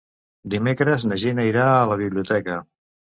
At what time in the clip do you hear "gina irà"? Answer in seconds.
1.23-1.65